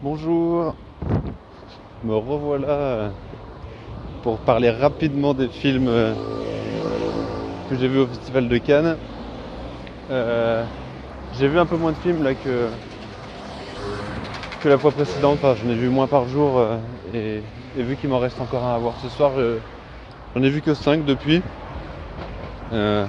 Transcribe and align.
Bonjour, 0.00 0.74
me 2.02 2.14
revoilà 2.16 3.14
pour 4.22 4.40
parler 4.40 4.70
rapidement 4.70 5.34
des 5.34 5.48
films 5.48 5.88
euh, 5.88 6.14
que 7.68 7.74
j'ai 7.76 7.88
vus 7.88 7.98
au 7.98 8.06
Festival 8.06 8.48
de 8.48 8.58
Cannes. 8.58 8.98
Euh, 10.10 10.66
j'ai 11.32 11.48
vu 11.48 11.58
un 11.58 11.66
peu 11.66 11.76
moins 11.76 11.92
de 11.92 11.98
films 11.98 12.22
là 12.22 12.34
que, 12.34 12.72
la 14.64 14.78
fois 14.78 14.92
précédente, 14.92 15.38
enfin, 15.42 15.54
j'en 15.54 15.68
ai 15.68 15.74
vu 15.76 15.88
moins 15.88 16.08
par 16.08 16.26
jour 16.28 16.58
euh, 16.58 16.78
et, 17.12 17.42
vu 17.74 17.96
qu'il 17.96 18.08
m'en 18.08 18.18
reste 18.18 18.40
encore 18.40 18.64
un 18.64 18.74
à 18.74 18.78
voir 18.78 18.96
ce 18.96 19.08
soir, 19.08 19.38
je- 19.38 19.60
j'en 20.34 20.42
ai 20.42 20.50
vu 20.50 20.62
que 20.62 20.74
5 20.74 21.04
depuis. 21.04 21.42
Euh, 22.72 23.08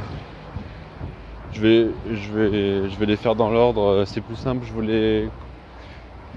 je 1.50 1.62
vais, 1.62 2.16
je, 2.16 2.34
vais, 2.34 2.90
je 2.90 2.98
vais 3.00 3.06
les 3.06 3.18
faire 3.18 3.36
dans 3.36 3.50
l'ordre, 3.50 4.06
c'est 4.06 4.22
plus 4.22 4.36
simple, 4.36 4.66
je 4.66 4.74
voulais 4.74 5.32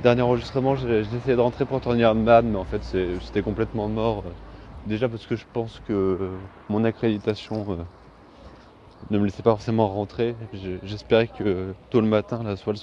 Dernier 0.02 0.22
enregistrement, 0.22 0.74
j'ai 0.74 0.98
essayé 0.98 1.36
de 1.36 1.40
rentrer 1.40 1.64
pour 1.64 1.80
Tony 1.80 2.02
Man, 2.02 2.50
mais 2.50 2.58
en 2.58 2.64
fait 2.64 2.82
c'était 2.82 3.42
complètement 3.42 3.88
mort. 3.88 4.24
Déjà 4.84 5.08
parce 5.08 5.24
que 5.26 5.36
je 5.36 5.44
pense 5.52 5.78
que 5.86 6.38
mon 6.68 6.82
accréditation 6.82 7.64
euh, 7.70 7.76
ne 9.10 9.18
me 9.18 9.24
laissait 9.26 9.44
pas 9.44 9.50
forcément 9.52 9.86
rentrer. 9.86 10.34
J'espérais 10.82 11.28
que 11.28 11.72
tôt 11.90 12.00
le 12.00 12.08
matin 12.08 12.42
la 12.42 12.56
soile 12.56 12.76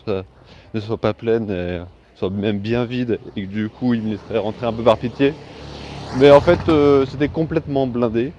ne 0.74 0.80
soit 0.80 0.98
pas 0.98 1.14
pleine 1.14 1.50
et 1.52 1.82
soit 2.16 2.30
même 2.30 2.60
bien 2.60 2.86
vide 2.86 3.20
et 3.36 3.42
que 3.46 3.52
du 3.52 3.70
coup 3.70 3.94
il 3.94 4.02
me 4.02 4.12
laisserait 4.12 4.38
rentrer 4.38 4.68
un 4.68 4.74
peu 4.74 4.84
par 4.84 4.98
pitié. 4.98 5.34
Mais 6.22 6.32
en 6.32 6.40
fait 6.40 6.70
euh, 6.70 7.06
c'était 7.06 7.28
complètement 7.28 7.86
blindé. 7.86 8.32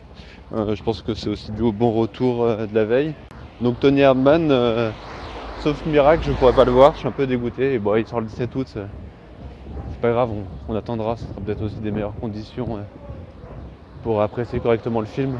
Euh, 0.52 0.74
je 0.74 0.83
pense 0.83 1.02
que 1.02 1.12
c'est 1.12 1.29
aussi 1.29 1.52
dû 1.52 1.60
au 1.60 1.73
bon 1.73 1.93
retour 1.93 2.47
de 2.47 2.74
la 2.74 2.87
veille. 2.87 3.12
Donc 3.60 3.79
Tony 3.79 4.02
Hardman, 4.02 4.51
Sauf 5.62 5.84
miracle, 5.84 6.24
je 6.27 6.32
pourrais 6.32 6.55
pas 6.55 6.64
le 6.64 6.73
voir, 6.73 6.95
je 6.95 7.00
suis 7.00 7.09
un 7.09 7.12
peu 7.12 7.27
dégoûté. 7.27 7.74
Et 7.74 7.78
bon, 7.78 7.95
il 7.95 8.06
sort 8.06 8.20
le 8.20 8.27
17 8.27 8.56
août, 8.56 8.66
c'est 8.73 8.80
c'est 9.91 10.01
pas 10.01 10.10
grave, 10.10 10.30
on, 10.68 10.74
attendra, 10.74 11.16
ce 11.16 11.24
sera 11.24 11.41
peut-être 11.45 11.62
aussi 11.62 11.79
des 11.80 11.90
meilleures 11.90 12.18
conditions 12.18 12.79
euh, 12.79 12.80
pour 14.02 14.23
apprécier 14.23 14.59
correctement 14.60 15.01
le 15.01 15.07
film. 15.07 15.35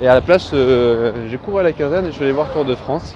Et 0.00 0.08
à 0.08 0.14
la 0.14 0.20
place, 0.20 0.50
euh, 0.52 1.28
j'ai 1.30 1.38
couru 1.38 1.60
à 1.60 1.62
la 1.62 1.72
quinzaine 1.72 2.06
et 2.06 2.08
je 2.08 2.14
suis 2.16 2.24
allé 2.24 2.32
voir 2.32 2.52
Tour 2.52 2.64
de 2.64 2.74
France. 2.74 3.14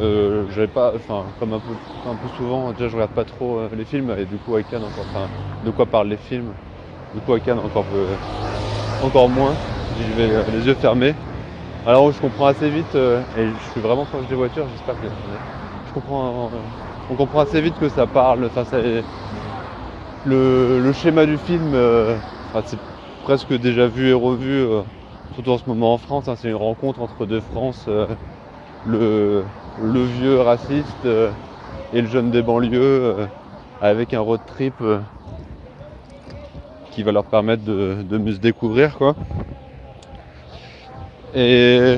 Euh, 0.00 0.46
pas, 0.72 0.92
enfin, 0.94 1.24
comme 1.40 1.52
un 1.52 1.58
peu, 1.58 1.72
un 2.08 2.14
peu 2.14 2.28
souvent, 2.36 2.70
déjà 2.70 2.88
je 2.88 2.94
regarde 2.94 3.10
pas 3.10 3.24
trop 3.24 3.58
euh, 3.58 3.68
les 3.76 3.84
films 3.84 4.14
et 4.16 4.26
du 4.26 4.36
coup 4.36 4.54
à 4.54 4.62
Cannes 4.62 4.84
encore, 4.84 5.28
de 5.64 5.70
quoi 5.72 5.86
parlent 5.86 6.08
les 6.08 6.16
films. 6.16 6.52
Du 7.12 7.20
coup 7.22 7.32
à 7.32 7.40
Cannes 7.40 7.58
encore, 7.58 7.86
encore 9.02 9.28
moins. 9.28 9.54
J'y 9.98 10.12
vais 10.16 10.30
euh, 10.32 10.42
les 10.52 10.68
yeux 10.68 10.74
fermés. 10.74 11.14
Alors 11.84 12.12
je 12.12 12.20
comprends 12.20 12.46
assez 12.46 12.70
vite, 12.70 12.94
euh, 12.94 13.24
et 13.34 13.54
je 13.56 13.64
suis 13.70 13.80
vraiment 13.80 14.06
proche 14.06 14.26
des 14.26 14.34
voitures, 14.34 14.68
j'espère 14.68 14.98
que 14.98 15.06
je 15.82 15.92
comprends, 15.92 16.52
euh, 16.54 16.68
on 17.08 17.16
comprend 17.16 17.40
assez 17.40 17.60
vite 17.62 17.78
que 17.78 17.88
ça 17.88 18.06
parle, 18.06 18.44
enfin 18.44 18.64
c'est 18.64 19.04
le, 20.22 20.80
le 20.80 20.92
schéma 20.92 21.26
du 21.26 21.38
film, 21.38 21.74
euh, 21.74 22.18
enfin, 22.52 22.62
c'est 22.66 22.80
presque 23.22 23.52
déjà 23.54 23.88
vu 23.88 24.08
et 24.08 24.12
revu, 24.12 24.50
euh, 24.50 24.82
surtout 25.32 25.50
en 25.52 25.58
ce 25.58 25.68
moment 25.68 25.94
en 25.94 25.98
France, 25.98 26.28
hein, 26.28 26.36
c'est 26.36 26.48
une 26.48 26.54
rencontre 26.56 27.00
entre 27.00 27.26
deux 27.26 27.40
France, 27.40 27.86
euh, 27.88 28.14
le, 28.84 29.46
le 29.76 30.04
vieux 30.04 30.40
raciste 30.40 31.04
euh, 31.06 31.34
et 31.92 32.02
le 32.02 32.08
jeune 32.08 32.30
des 32.30 32.42
banlieues, 32.42 33.28
avec 33.80 34.14
un 34.14 34.20
road 34.20 34.42
trip 34.46 34.82
qui 36.90 37.02
va 37.02 37.12
leur 37.12 37.26
permettre 37.26 37.62
de, 37.64 38.02
de 38.04 38.18
mieux 38.18 38.34
se 38.34 38.38
découvrir 38.38 38.96
quoi. 38.96 39.16
Et 41.34 41.96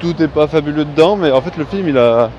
tout 0.00 0.14
n'est 0.18 0.28
pas 0.28 0.46
fabuleux 0.46 0.84
dedans, 0.84 1.16
mais 1.16 1.32
en 1.32 1.40
fait 1.40 1.56
le 1.56 1.64
film 1.64 1.88
il 1.88 1.98
a, 1.98 2.30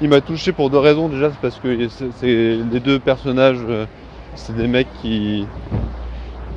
il 0.00 0.08
m'a 0.08 0.20
touché 0.20 0.52
pour 0.52 0.70
deux 0.70 0.78
raisons. 0.78 1.08
Déjà 1.08 1.30
c'est 1.30 1.40
parce 1.40 1.58
que 1.58 1.88
c'est 1.88 2.26
les 2.26 2.80
deux 2.80 2.98
personnages, 2.98 3.58
euh, 3.68 3.84
c'est 4.34 4.56
des 4.56 4.66
mecs 4.66 4.88
qui 5.02 5.46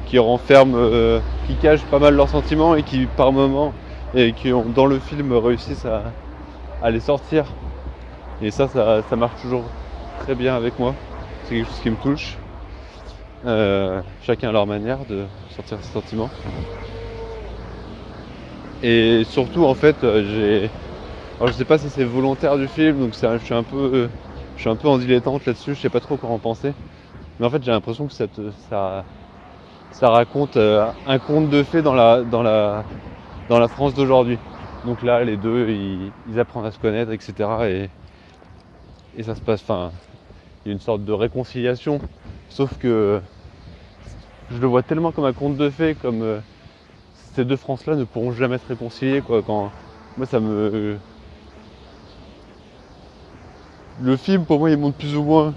qui 0.05 0.19
renferment, 0.19 0.75
euh, 0.75 1.19
qui 1.47 1.55
cachent 1.55 1.85
pas 1.85 1.99
mal 1.99 2.13
leurs 2.15 2.29
sentiments 2.29 2.75
et 2.75 2.83
qui 2.83 3.05
par 3.17 3.31
moments 3.31 3.73
et 4.15 4.31
qui 4.31 4.53
ont 4.53 4.65
dans 4.75 4.85
le 4.85 4.99
film 4.99 5.33
réussissent 5.33 5.87
à, 6.81 6.91
les 6.91 6.99
sortir. 6.99 7.45
Et 8.41 8.51
ça, 8.51 8.67
ça, 8.67 9.01
ça 9.09 9.15
marche 9.15 9.41
toujours 9.41 9.63
très 10.19 10.35
bien 10.35 10.55
avec 10.55 10.77
moi. 10.77 10.93
C'est 11.43 11.55
quelque 11.55 11.67
chose 11.67 11.79
qui 11.79 11.89
me 11.89 11.95
touche. 11.95 12.37
Euh, 13.45 14.01
chacun 14.21 14.49
à 14.49 14.51
leur 14.51 14.67
manière 14.67 14.99
de 15.09 15.25
sortir 15.49 15.77
ses 15.81 15.91
sentiments. 15.91 16.29
Et 18.83 19.23
surtout, 19.25 19.65
en 19.65 19.75
fait, 19.75 20.03
euh, 20.05 20.23
j'ai. 20.25 20.73
Alors, 21.39 21.51
je 21.51 21.57
sais 21.57 21.65
pas 21.65 21.79
si 21.79 21.89
c'est 21.91 22.05
volontaire 22.05 22.57
du 22.57 22.67
film, 22.69 22.99
donc 22.99 23.15
je 23.15 23.39
suis 23.39 23.55
un 23.55 23.63
peu, 23.65 24.11
je 24.55 24.61
suis 24.61 24.69
un 24.69 24.77
peu 24.77 24.87
en 24.89 24.97
dilettante 24.99 25.45
là-dessus. 25.45 25.75
Je 25.75 25.81
sais 25.81 25.89
pas 25.91 26.01
trop 26.01 26.17
quoi 26.17 26.29
en 26.29 26.39
penser. 26.39 26.75
Mais 27.39 27.45
en 27.47 27.51
fait, 27.51 27.63
j'ai 27.63 27.71
l'impression 27.71 28.07
que 28.07 28.13
ça, 28.13 28.27
te- 28.29 28.51
ça, 28.51 29.07
ça 29.91 30.09
raconte 30.11 30.57
euh, 30.57 30.91
un 31.05 31.19
conte 31.19 31.49
de 31.49 31.63
fées 31.63 31.81
dans 31.83 31.95
la, 31.95 32.23
dans 32.25 32.43
la, 32.43 32.87
dans 33.49 33.59
la 33.59 33.69
France 33.69 33.93
d'aujourd'hui. 33.95 34.39
Donc 34.83 35.01
là, 35.03 35.23
les 35.25 35.37
deux, 35.37 35.69
ils, 35.71 36.15
ils 36.25 36.39
apprennent 36.39 36.65
à 36.65 36.71
se 36.71 36.79
connaître, 36.79 37.11
etc. 37.11 37.69
Et, 37.69 37.91
et 39.13 39.23
ça 39.23 39.35
se 39.35 39.41
passe. 39.41 39.61
Enfin, 39.61 39.93
il 40.65 40.69
y 40.69 40.71
a 40.71 40.73
une 40.73 40.79
sorte 40.79 41.05
de 41.05 41.13
réconciliation. 41.13 42.03
Sauf 42.49 42.77
que 42.77 43.21
je 44.49 44.57
le 44.57 44.67
vois 44.67 44.83
tellement 44.83 45.11
comme 45.11 45.25
un 45.25 45.33
conte 45.33 45.57
de 45.57 45.69
fées, 45.69 45.95
comme 45.95 46.21
euh, 46.21 46.41
ces 47.35 47.45
deux 47.45 47.57
France-là 47.57 47.95
ne 47.95 48.03
pourront 48.05 48.31
jamais 48.31 48.57
se 48.57 48.65
réconcilier. 48.67 49.21
Quoi, 49.21 49.43
quand 49.43 49.73
moi, 50.17 50.25
ça 50.27 50.39
me. 50.39 51.01
Le 53.97 54.17
film, 54.17 54.45
pour 54.45 54.59
moi, 54.59 54.69
il 54.69 54.77
montre 54.77 54.97
plus 54.97 55.15
ou 55.15 55.23
moins 55.23 55.55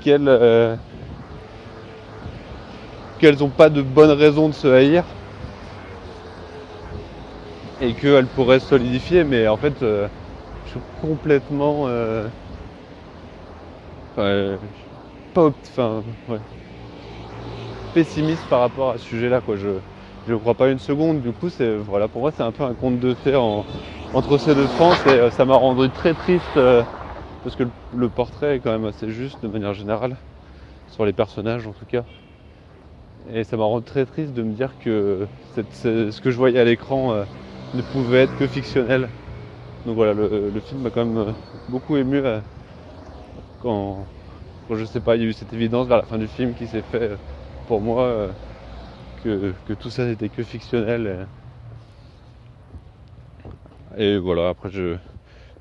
qu'elles, 0.00 0.28
euh, 0.28 0.76
qu'elles 3.18 3.38
n'ont 3.38 3.52
pas 3.52 3.70
de 3.70 3.82
bonnes 3.82 4.10
raisons 4.10 4.48
de 4.48 4.54
se 4.54 4.66
haïr 4.66 5.16
et 7.78 7.94
qu'elles 7.96 8.28
pourraient 8.28 8.60
se 8.60 8.68
solidifier, 8.68 9.24
mais 9.24 9.48
en 9.48 9.56
fait, 9.56 9.82
euh, 9.82 10.08
je 10.64 10.70
suis 10.70 10.80
complètement. 10.94 11.84
enfin, 14.14 14.22
euh, 14.22 14.58
pas 15.32 15.44
opt- 15.46 15.68
enfin, 15.70 16.04
pessimiste 17.92 18.48
par 18.48 18.60
rapport 18.60 18.90
à 18.90 18.98
ce 18.98 19.04
sujet-là. 19.06 19.40
Quoi. 19.40 19.56
Je 19.56 19.80
ne 20.32 20.38
crois 20.38 20.54
pas 20.54 20.70
une 20.70 20.78
seconde. 20.78 21.22
Du 21.22 21.32
coup, 21.32 21.48
c'est 21.48 21.76
voilà, 21.76 22.08
pour 22.08 22.22
moi, 22.22 22.32
c'est 22.32 22.42
un 22.42 22.52
peu 22.52 22.64
un 22.64 22.74
conte 22.74 23.00
de 23.00 23.14
fées 23.14 23.36
en- 23.36 23.64
entre 24.12 24.38
ces 24.38 24.54
deux 24.54 24.66
France 24.66 25.04
et 25.06 25.10
euh, 25.10 25.30
ça 25.30 25.44
m'a 25.44 25.54
rendu 25.54 25.88
très 25.90 26.14
triste 26.14 26.56
euh, 26.56 26.82
parce 27.42 27.56
que 27.56 27.64
le, 27.92 28.10
portrait 28.10 28.56
est 28.56 28.60
quand 28.60 28.72
même 28.72 28.84
assez 28.84 29.10
juste 29.10 29.42
de 29.42 29.48
manière 29.48 29.74
générale 29.74 30.16
sur 30.88 31.04
les 31.04 31.12
personnages 31.12 31.66
en 31.66 31.72
tout 31.72 31.86
cas. 31.86 32.04
Et 33.32 33.44
ça 33.44 33.56
m'a 33.56 33.64
rendu 33.64 33.84
très 33.84 34.06
triste 34.06 34.32
de 34.32 34.42
me 34.42 34.52
dire 34.52 34.78
que 34.78 35.28
ce 35.54 36.20
que 36.20 36.30
je 36.30 36.36
voyais 36.36 36.58
à 36.58 36.64
l'écran 36.64 37.12
euh, 37.12 37.24
ne 37.74 37.82
pouvait 37.82 38.22
être 38.22 38.36
que 38.36 38.46
fictionnel. 38.46 39.10
Donc 39.84 39.96
voilà, 39.96 40.12
le, 40.12 40.60
film 40.60 40.82
m'a 40.82 40.90
quand 40.90 41.04
même 41.06 41.34
beaucoup 41.68 41.96
ému 41.96 42.22
quand, 43.58 44.06
quand, 44.68 44.74
je 44.76 44.84
sais 44.84 45.00
pas, 45.00 45.16
il 45.16 45.22
y 45.22 45.24
a 45.24 45.28
eu 45.28 45.32
cette 45.32 45.52
évidence 45.52 45.86
vers 45.86 45.98
la 45.98 46.02
fin 46.06 46.18
du 46.18 46.28
film 46.28 46.54
qui 46.54 46.66
s'est 46.66 46.82
fait 46.82 47.16
pour 47.66 47.80
moi 47.80 48.34
que, 49.22 49.72
tout 49.74 49.90
ça 49.90 50.06
n'était 50.06 50.28
que 50.28 50.42
fictionnel. 50.42 51.26
Et, 53.96 54.18
voilà, 54.18 54.48
après 54.50 54.70
je, 54.70 54.96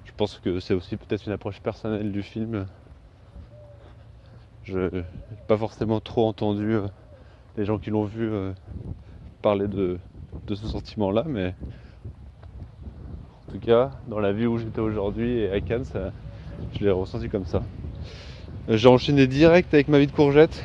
je 0.05 0.11
pense 0.17 0.39
que 0.39 0.59
c'est 0.59 0.73
aussi 0.73 0.97
peut-être 0.97 1.25
une 1.25 1.33
approche 1.33 1.59
personnelle 1.59 2.11
du 2.11 2.23
film. 2.23 2.67
Je 4.63 4.79
n'ai 4.79 5.03
pas 5.47 5.57
forcément 5.57 5.99
trop 5.99 6.27
entendu 6.27 6.73
euh, 6.73 6.87
les 7.57 7.65
gens 7.65 7.79
qui 7.79 7.89
l'ont 7.89 8.03
vu 8.03 8.29
euh, 8.29 8.51
parler 9.41 9.67
de, 9.67 9.97
de 10.47 10.55
ce 10.55 10.67
sentiment-là, 10.67 11.23
mais 11.27 11.53
en 13.47 13.51
tout 13.53 13.59
cas, 13.59 13.91
dans 14.07 14.19
la 14.19 14.31
vie 14.31 14.45
où 14.45 14.59
j'étais 14.59 14.81
aujourd'hui 14.81 15.39
et 15.39 15.51
à 15.51 15.59
Cannes, 15.59 15.85
je 16.77 16.83
l'ai 16.83 16.91
ressenti 16.91 17.29
comme 17.29 17.45
ça. 17.45 17.63
Euh, 18.69 18.77
J'ai 18.77 18.87
enchaîné 18.87 19.25
direct 19.25 19.73
avec 19.73 19.87
ma 19.87 19.97
vie 19.97 20.07
de 20.07 20.11
courgette. 20.11 20.63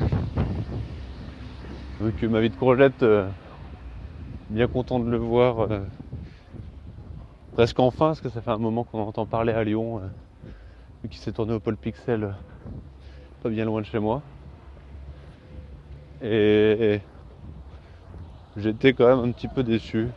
Vu 2.05 2.13
que 2.13 2.27
ma 2.27 2.39
vie 2.39 2.51
de 2.51 2.55
courgette, 2.55 3.01
euh, 3.01 3.27
bien 4.51 4.67
content 4.67 4.99
de 4.99 5.09
le 5.09 5.17
voir 5.17 5.61
euh, 5.61 5.79
presque 7.55 7.79
enfin, 7.79 8.09
parce 8.09 8.21
que 8.21 8.29
ça 8.29 8.43
fait 8.43 8.51
un 8.51 8.59
moment 8.59 8.83
qu'on 8.83 8.99
entend 8.99 9.25
parler 9.25 9.53
à 9.53 9.63
Lyon, 9.63 9.97
euh, 9.97 10.07
vu 11.01 11.09
qu'il 11.09 11.19
s'est 11.19 11.31
tourné 11.31 11.53
au 11.53 11.59
Pôle 11.59 11.77
Pixel, 11.77 12.35
pas 13.41 13.49
bien 13.49 13.65
loin 13.65 13.81
de 13.81 13.87
chez 13.87 13.97
moi. 13.97 14.21
Et 16.21 16.99
j'étais 18.55 18.93
quand 18.93 19.07
même 19.07 19.27
un 19.27 19.31
petit 19.31 19.47
peu 19.47 19.63
déçu, 19.63 20.09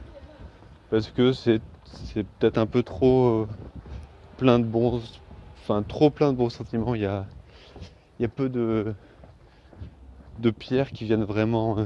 parce 0.91 1.11
que 1.11 1.33
c'est 1.33 1.63
peut-être 2.39 2.59
un 2.59 2.67
peu 2.67 2.83
trop 2.83 3.47
plein 4.37 4.59
de 4.59 4.65
bons, 4.65 5.01
enfin 5.63 5.83
trop 5.85 6.11
plein 6.11 6.35
de 6.35 6.37
bons 6.37 6.51
sentiments. 6.51 6.95
Il 6.95 7.01
y 7.01 7.07
a, 7.07 7.25
il 8.19 8.25
y 8.25 8.27
a 8.27 8.29
peu 8.29 8.51
de, 8.51 8.95
de 10.39 10.51
pierres 10.51 10.93
qui 10.93 11.05
viennent 11.05 11.25
vraiment 11.25 11.79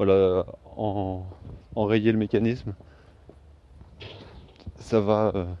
euh, 0.00 0.42
enrayer 1.74 2.12
le 2.12 2.18
mécanisme. 2.18 2.74
ça 4.80 5.00
va. 5.00 5.32
euh, 5.34 5.54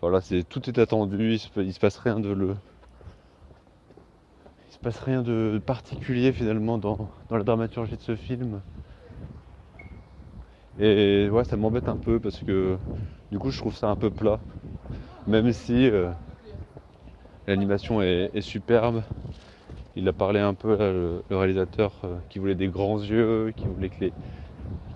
voilà, 0.00 0.20
c'est 0.20 0.44
tout 0.44 0.68
est 0.70 0.78
attendu, 0.78 1.32
il 1.32 1.40
se, 1.40 1.48
se 1.72 1.78
passe 1.80 1.96
rien 1.98 2.20
de 2.20 2.28
le. 2.30 2.56
Il 4.68 4.74
se 4.74 4.78
passe 4.78 4.98
rien 4.98 5.22
de 5.22 5.58
particulier 5.64 6.30
finalement 6.34 6.76
dans, 6.76 7.10
dans 7.30 7.38
la 7.38 7.44
dramaturgie 7.44 7.96
de 7.96 8.02
ce 8.02 8.14
film. 8.14 8.62
Et 10.78 11.28
ouais, 11.30 11.44
ça 11.44 11.56
m'embête 11.56 11.88
un 11.88 11.96
peu 11.96 12.20
parce 12.20 12.42
que 12.42 12.78
du 13.30 13.38
coup, 13.38 13.50
je 13.50 13.58
trouve 13.58 13.76
ça 13.76 13.88
un 13.88 13.96
peu 13.96 14.10
plat. 14.10 14.40
Même 15.26 15.52
si 15.52 15.86
euh, 15.88 16.12
l'animation 17.46 18.02
est, 18.02 18.40
superbe. 18.40 19.02
Il 19.96 20.08
a 20.08 20.12
parlé 20.12 20.40
un 20.40 20.54
peu, 20.54 20.76
le, 20.76 21.22
réalisateur, 21.30 21.92
euh, 22.04 22.16
qui 22.28 22.38
voulait 22.38 22.54
des 22.54 22.66
grands 22.66 22.98
yeux, 22.98 23.52
qui 23.56 23.64
voulait 23.66 23.88
que 23.88 24.00
les, 24.00 24.12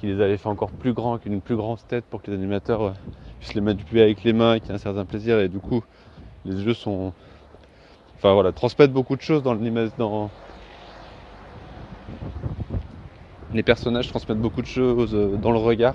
les 0.02 0.20
avait 0.20 0.36
fait 0.36 0.48
encore 0.48 0.70
plus 0.70 0.92
grands, 0.92 1.14
avec 1.14 1.26
une 1.26 1.40
plus 1.40 1.56
grande 1.56 1.78
tête 1.86 2.04
pour 2.04 2.20
que 2.20 2.30
les 2.30 2.36
animateurs 2.36 2.82
euh, 2.82 2.92
puissent 3.38 3.54
les 3.54 3.60
manipuler 3.60 4.02
avec 4.02 4.24
les 4.24 4.32
mains, 4.32 4.58
qu'il 4.58 4.68
y 4.68 4.72
ait 4.72 4.74
un 4.74 4.78
certain 4.78 5.04
plaisir. 5.04 5.38
Et 5.38 5.48
du 5.48 5.60
coup, 5.60 5.84
les 6.44 6.62
yeux 6.62 6.74
sont. 6.74 7.12
Enfin 8.16 8.34
voilà, 8.34 8.50
transmettent 8.50 8.92
beaucoup 8.92 9.14
de 9.14 9.22
choses 9.22 9.42
dans 9.42 9.54
l'animation. 9.54 9.94
Dans... 9.98 10.30
Les 13.54 13.62
personnages 13.62 14.08
transmettent 14.08 14.40
beaucoup 14.40 14.62
de 14.62 14.66
choses 14.66 15.14
euh, 15.14 15.36
dans 15.36 15.52
le 15.52 15.58
regard. 15.58 15.94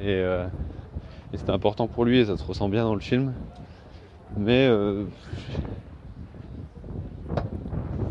Et, 0.00 0.22
et 1.32 1.36
c'était 1.36 1.50
important 1.50 1.86
pour 1.86 2.06
lui 2.06 2.20
et 2.20 2.24
ça 2.24 2.38
se 2.38 2.42
ressent 2.42 2.70
bien 2.70 2.84
dans 2.84 2.94
le 2.94 3.00
film. 3.00 3.34
Mais 4.36 4.66
euh, 4.68 5.06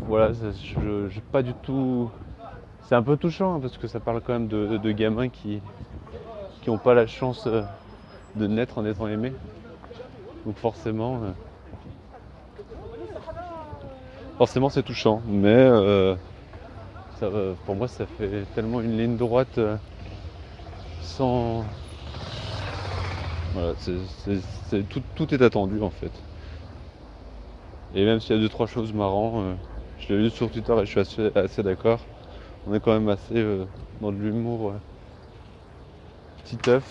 voilà, 0.06 0.32
je 0.32 1.08
j'ai 1.08 1.20
pas 1.32 1.42
du 1.42 1.54
tout. 1.54 2.10
C'est 2.82 2.94
un 2.94 3.02
peu 3.02 3.16
touchant 3.16 3.54
hein, 3.56 3.60
parce 3.60 3.78
que 3.78 3.88
ça 3.88 4.00
parle 4.00 4.20
quand 4.22 4.32
même 4.34 4.48
de, 4.48 4.92
gamins 4.92 5.28
qui 5.28 5.62
n'ont 6.66 6.78
pas 6.78 6.94
la 6.94 7.06
chance 7.06 7.46
euh, 7.46 7.62
de 8.36 8.46
naître 8.46 8.78
en 8.78 8.86
étant 8.86 9.08
aimés. 9.08 9.34
Donc 10.44 10.56
forcément, 10.58 11.22
euh, 11.24 11.32
forcément 14.38 14.68
c'est 14.70 14.82
touchant. 14.82 15.22
Mais 15.26 15.68
pour 17.64 17.76
moi, 17.76 17.88
ça 17.88 18.06
fait 18.06 18.46
tellement 18.54 18.80
une 18.80 18.96
ligne 18.96 19.16
droite 19.16 19.58
sans. 21.00 21.64
Voilà, 23.52 23.74
c'est- 23.76 24.40
tout, 25.16 25.34
est 25.34 25.42
attendu 25.42 25.80
en 25.80 25.90
fait. 25.90 26.12
Et 27.94 28.04
même 28.04 28.20
s'il 28.20 28.36
y 28.36 28.38
a 28.38 28.42
deux 28.42 28.48
trois 28.48 28.66
choses 28.66 28.92
marrantes, 28.92 29.42
euh, 29.44 29.54
je 29.98 30.14
l'ai 30.14 30.22
lu 30.22 30.30
sur 30.30 30.50
Twitter 30.50 30.74
et 30.80 30.86
je 30.86 31.00
suis 31.00 31.22
assez, 31.34 31.62
d'accord. 31.62 32.00
On 32.66 32.74
est 32.74 32.80
quand 32.80 32.92
même 32.92 33.08
assez 33.08 33.36
euh, 33.36 33.64
dans 34.00 34.12
de 34.12 34.16
l'humour 34.16 34.74
petit 36.44 36.70
œuf 36.70 36.84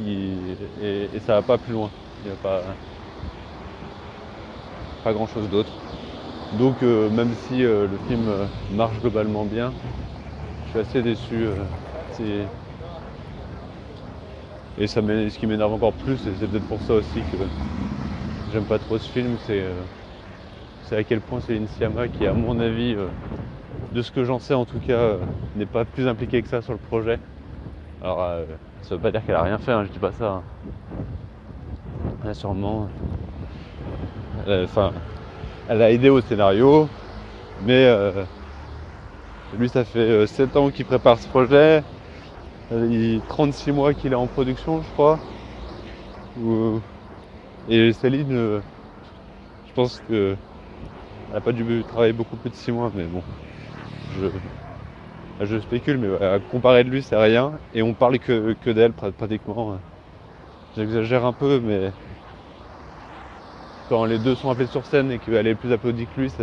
et, 0.00 1.18
ça 1.20 1.34
va 1.34 1.42
pas 1.42 1.58
plus 1.58 1.72
loin. 1.72 1.90
Il 2.22 2.30
n'y 2.30 2.32
a 2.32 2.36
pas 2.36 2.62
pas 5.04 5.12
grand 5.12 5.26
chose 5.26 5.48
d'autre. 5.50 5.72
Donc 6.58 6.74
euh, 6.82 7.10
même 7.10 7.32
si 7.46 7.58
le 7.58 7.88
film 8.08 8.48
marche 8.76 8.98
globalement 9.00 9.44
bien, 9.44 9.72
je 10.66 10.70
suis 10.70 10.78
assez 10.78 11.02
déçu. 11.02 11.46
Et 14.76 14.86
ça 14.86 15.00
ce 15.02 15.38
qui 15.38 15.46
m'énerve 15.46 15.72
encore 15.72 15.96
plus, 15.96 16.26
et 16.26 16.34
c'est 16.36 16.48
peut-être 16.48 16.66
pour 16.66 16.82
ça 16.82 16.94
aussi 16.94 17.24
que 17.24 17.50
j'aime 18.46 18.66
pas 18.66 18.78
trop 18.78 18.98
ce 18.98 19.10
film, 19.10 19.38
c'est 19.38 19.60
euh, 19.60 19.86
à 20.90 21.04
quel 21.04 21.20
point 21.22 21.40
Céline 21.40 21.66
Sciamma, 21.66 22.08
qui 22.08 22.26
à 22.26 22.34
mon 22.34 22.58
avis, 22.60 22.94
euh, 22.94 23.10
de 23.90 24.02
ce 24.02 24.12
que 24.12 24.24
j'en 24.24 24.38
sais 24.40 24.54
en 24.54 24.66
tout 24.66 24.80
cas, 24.80 24.94
euh, 24.94 25.26
n'est 25.54 25.66
pas 25.66 25.84
plus 25.86 26.08
impliquée 26.08 26.42
que 26.42 26.48
ça 26.48 26.62
sur 26.62 26.72
le 26.74 26.78
projet. 26.80 27.20
Alors 28.00 28.22
euh, 28.22 28.46
ça 28.82 28.96
veut 28.96 29.00
pas 29.00 29.12
dire 29.12 29.24
qu'elle 29.24 29.36
a 29.36 29.42
rien 29.44 29.58
fait, 29.58 29.72
hein, 29.72 29.84
je 29.84 29.90
dis 29.90 30.00
pas 30.00 30.12
ça. 30.12 30.44
hein. 32.24 32.34
Sûrement. 32.34 32.90
a- 34.36 34.62
Enfin, 34.64 34.94
elle 35.66 35.82
a 35.82 35.92
aidé 35.92 36.08
au 36.10 36.22
scénario, 36.22 36.90
mais 37.58 37.86
euh, 37.86 38.26
lui 39.52 39.70
ça 39.70 39.84
fait 39.86 40.26
7 40.26 40.54
ans 40.56 40.70
qu'il 40.70 40.84
prépare 40.84 41.18
ce 41.18 41.26
projet. 41.26 41.82
Euh, 42.72 42.86
Il 42.90 43.24
36 43.24 43.72
mois 43.72 43.94
qu'il 43.94 44.12
est 44.12 44.14
en 44.16 44.28
production, 44.28 44.82
je 44.82 44.90
crois. 44.90 45.22
Ou- 46.34 46.82
Et 47.66 47.92
Céline, 47.94 48.32
euh, 48.32 48.62
je 49.64 49.72
pense 49.72 50.00
que 50.00 50.38
elle 51.28 51.34
n'a 51.34 51.42
pas 51.42 51.52
dû 51.52 51.84
travailler 51.86 52.12
beaucoup 52.14 52.38
plus 52.38 52.50
de 52.50 52.56
6 52.56 52.72
mois, 52.72 52.90
mais 52.92 53.08
bon, 53.08 53.24
je, 54.08 54.28
je 55.40 55.60
spécule, 55.60 55.98
mais 55.98 56.08
à 56.24 56.40
comparer 56.40 56.84
de 56.84 56.90
lui, 56.90 57.02
c'est 57.02 57.16
rien. 57.16 57.60
Et 57.72 57.82
on 57.82 57.94
parle 57.94 58.18
que, 58.18 58.54
que 58.54 58.70
d'elle 58.70 58.94
prat- 58.94 59.12
pratiquement. 59.12 59.80
J'exagère 60.72 61.24
un 61.26 61.34
peu, 61.34 61.60
mais 61.60 61.94
quand 63.88 64.04
les 64.04 64.18
deux 64.18 64.34
sont 64.34 64.50
appelés 64.50 64.66
sur 64.66 64.86
scène 64.86 65.10
et 65.10 65.20
qu'elle 65.20 65.46
est 65.46 65.56
plus 65.56 65.72
applaudie 65.72 66.08
que 66.08 66.20
lui, 66.20 66.30
ça 66.30 66.42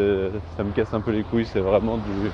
me 0.63 0.71
casse 0.71 0.93
un 0.93 1.01
peu 1.01 1.11
les 1.11 1.23
couilles. 1.25 1.45
C'est 1.45 1.59
vraiment 1.59 1.97
du. 1.97 2.33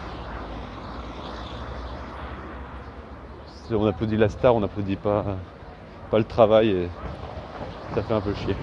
On 3.70 3.86
applaudit 3.86 4.16
la 4.16 4.30
star, 4.30 4.56
on 4.56 4.62
n'applaudit 4.62 4.96
pas, 4.96 5.26
le 6.14 6.24
travail 6.24 6.70
et 6.70 6.90
ça 7.94 8.02
fait 8.02 8.14
un 8.14 8.22
peu 8.22 8.34
chier. 8.34 8.56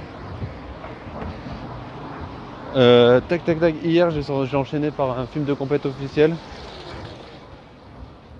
Euh, 2.74 3.20
tac 3.20 3.44
tac 3.44 3.60
tac, 3.60 3.74
hier 3.84 4.10
j'ai 4.10 4.56
enchaîné 4.56 4.90
par 4.90 5.18
un 5.18 5.26
film 5.26 5.44
de 5.44 5.52
compète 5.52 5.84
officiel. 5.84 6.34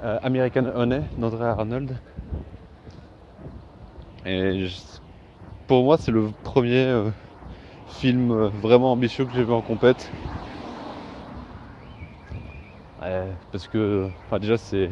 Euh, 0.02 0.18
American 0.22 0.64
Honey 0.74 1.02
d'André 1.18 1.44
Arnold. 1.44 1.98
Et 4.24 4.66
pour 5.66 5.84
moi 5.84 5.98
c'est 5.98 6.12
le 6.12 6.30
premier 6.44 6.86
euh, 6.86 7.10
film 7.88 8.32
vraiment 8.62 8.92
ambitieux 8.92 9.26
que 9.26 9.32
j'ai 9.34 9.44
vu 9.44 9.52
en 9.52 9.60
compète. 9.60 10.10
Parce 13.52 13.68
que 13.68 14.08
enfin, 14.26 14.38
déjà 14.38 14.56
c'est 14.56 14.88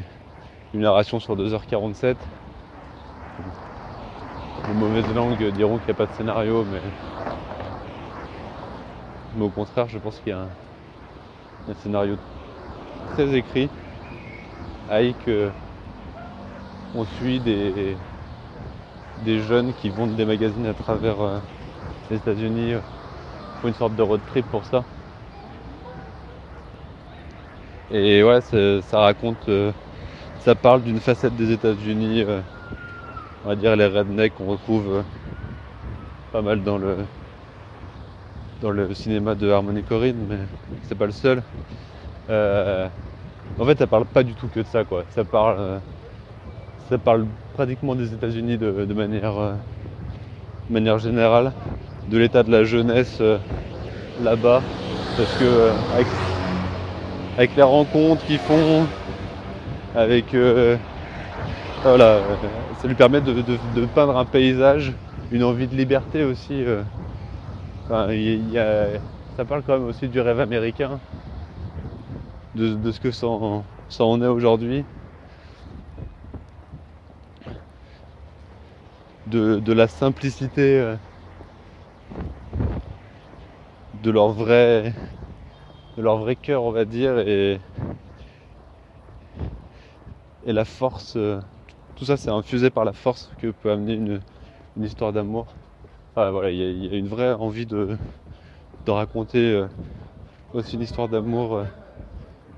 une 0.75 0.81
narration 0.81 1.21
sur 1.21 1.37
2h47. 1.37 2.17
Les 4.69 4.75
mauvaises 4.75 5.15
langues 5.15 5.53
diront 5.53 5.77
qu'il 5.79 5.87
n'y 5.87 5.91
a 5.93 5.95
pas 5.95 6.07
de 6.07 6.13
scénario, 6.13 6.65
mais, 6.71 6.81
mais 9.37 9.45
au 9.45 9.51
contraire, 9.51 9.89
je 9.89 9.99
pense 9.99 10.19
qu'il 10.21 10.29
y 10.29 10.33
a 10.33 10.41
un, 10.41 11.75
scénario 11.83 12.17
très 13.15 13.35
écrit 13.35 13.69
avec 14.89 15.17
euh, 15.29 15.51
on 16.95 17.05
suit 17.05 17.41
des, 17.41 17.97
jeunes 19.27 19.73
qui 19.75 19.89
vendent 19.89 20.17
des 20.17 20.25
magazines 20.25 20.67
à 20.67 20.75
travers 20.75 21.21
euh, 21.21 21.39
les 22.11 22.17
États-Unis, 22.17 22.75
euh, 22.75 22.81
font 23.61 23.69
une 23.69 23.75
sorte 23.75 23.95
de 23.95 24.03
road 24.03 24.21
trip 24.27 24.45
pour 24.51 24.65
ça. 24.65 24.85
Et 27.91 28.23
ouais, 28.23 28.41
ça, 28.41 28.83
ça 28.83 29.01
raconte, 29.01 29.49
euh, 29.49 29.71
ça 30.45 30.57
parle 30.57 30.83
d'une 30.83 30.99
facette 30.99 31.37
des 31.37 31.53
États-Unis, 31.53 32.25
euh, 32.27 32.41
on 33.45 33.49
va 33.51 33.57
dire 33.57 33.77
les 33.77 33.87
rednecks 33.87 34.35
qu'on 34.35 34.47
retrouve 34.47 34.87
euh, 34.89 35.03
pas 36.33 36.43
mal 36.43 36.63
dans 36.65 36.79
le 36.79 36.97
dans 38.61 38.71
le 38.71 38.93
cinéma 38.95 39.35
de 39.35 39.51
Harmony 39.51 39.83
Korine, 39.83 40.27
mais 40.29 40.39
c'est 40.85 40.97
pas 40.97 41.07
le 41.07 41.13
seul. 41.13 41.43
Euh, 42.31 42.89
en 43.59 43.65
fait, 43.65 43.79
ça 43.79 43.87
parle 43.89 44.05
pas 44.05 44.23
du 44.23 44.35
tout 44.35 44.47
que 44.47 44.61
de 44.61 44.67
ça, 44.67 44.85
quoi. 44.85 45.05
Ça 45.11 45.25
parle, 45.25 45.81
ça 46.89 46.97
parle 46.97 47.27
pratiquement 47.55 47.97
des 47.97 48.15
États-Unis 48.15 48.57
de, 48.59 48.95
manière, 48.95 49.35
manière 50.71 50.99
générale, 51.01 51.53
de 52.09 52.19
l'état 52.19 52.45
de 52.45 52.53
la 52.53 52.63
jeunesse 52.63 53.21
là-bas, 54.23 54.63
parce 55.17 55.37
que 55.39 55.73
avec 57.37 57.57
les 57.57 57.63
rencontres 57.65 58.25
qu'ils 58.27 58.39
font, 58.39 58.87
avec 59.95 60.35
euh, 60.35 60.79
voilà, 61.83 62.39
euh, 62.43 62.75
ça 62.75 62.89
lui 62.89 62.95
permet 62.95 63.21
de, 63.23 63.43
de- 63.43 63.57
de 63.57 63.87
peindre 63.87 64.17
un 64.17 64.25
paysage, 64.27 64.97
une 65.31 65.43
envie 65.45 65.69
de 65.69 65.77
liberté 65.77 66.23
aussi. 66.25 66.55
euh. 66.65 66.85
Enfin, 67.89 68.13
y- 68.13 68.37
y 68.51 68.59
a- 68.59 69.01
ça 69.37 69.45
parle 69.45 69.63
quand 69.63 69.75
même 69.75 69.85
aussi 69.87 70.09
du 70.09 70.21
rêve 70.21 70.41
américain, 70.41 71.03
de, 72.55 72.75
de 72.77 72.93
ce 72.93 73.01
que 73.01 73.11
ça 73.11 73.27
en, 73.29 73.67
ça 73.89 74.05
en 74.05 74.23
est 74.23 74.27
aujourd'hui, 74.27 74.87
de, 79.27 79.61
de 79.61 79.73
la 79.73 79.89
simplicité 79.89 80.79
euh, 80.79 80.97
de 83.95 84.11
leur 84.11 84.33
vrai, 84.33 84.95
de 85.97 86.03
leur 86.03 86.19
vrai 86.19 86.37
cœur, 86.37 86.63
on 86.65 86.73
va 86.73 86.85
dire, 86.85 87.19
et 87.21 87.61
et 90.45 90.53
la 90.53 90.65
force, 90.65 91.17
euh, 91.17 91.41
tout 91.97 92.05
ça 92.05 92.17
c'est 92.17 92.31
infusé 92.31 92.71
par 92.71 92.85
la 92.85 92.93
force 92.93 93.31
que 93.39 93.51
peut 93.51 93.71
amener 93.71 93.95
une, 93.95 94.21
histoire 94.85 95.13
d'amour. 95.13 95.47
Ah, 96.17 96.31
voilà, 96.31 96.51
il 96.51 96.59
y, 96.59 96.89
a- 96.95 96.97
une 96.99 97.09
vraie 97.09 97.33
envie 97.33 97.67
de, 97.67 97.97
raconter 98.93 99.39
euh, 99.53 99.69
aussi 100.55 100.77
une 100.77 100.83
histoire 100.83 101.09
d'amour 101.09 101.57
euh, 101.57 101.65